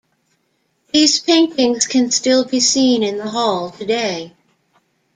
These 0.91 1.19
paintings 1.19 1.85
can 1.85 2.09
still 2.09 2.43
be 2.43 2.59
seen 2.59 3.03
in 3.03 3.19
the 3.19 3.29
Hall 3.29 3.69
today. 3.69 4.33